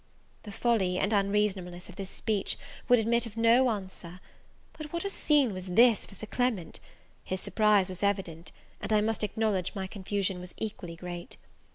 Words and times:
The 0.41 0.51
folly 0.51 0.97
and 0.97 1.13
unreasonableness 1.13 1.87
of 1.87 1.95
this 1.95 2.09
speech 2.09 2.57
would 2.89 2.97
admit 2.97 3.27
of 3.27 3.37
no 3.37 3.69
answer. 3.69 4.19
But 4.73 4.91
what 4.91 5.05
a 5.05 5.11
scene 5.11 5.53
was 5.53 5.67
this 5.67 6.07
for 6.07 6.15
Sir 6.15 6.25
Clement! 6.25 6.79
his 7.23 7.39
surprise 7.39 7.87
was 7.87 8.01
evident; 8.01 8.51
and 8.81 8.91
I 8.91 8.99
must 9.01 9.23
acknowledge 9.23 9.75
my 9.75 9.85
confusion 9.85 10.39
was 10.39 10.55
equally 10.57 10.95
great. 10.95 11.37